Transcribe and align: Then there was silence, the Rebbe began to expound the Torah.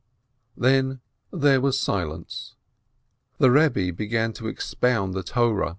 Then 0.57 0.99
there 1.29 1.61
was 1.61 1.79
silence, 1.79 2.55
the 3.37 3.51
Rebbe 3.51 3.93
began 3.95 4.33
to 4.33 4.47
expound 4.47 5.13
the 5.13 5.21
Torah. 5.21 5.69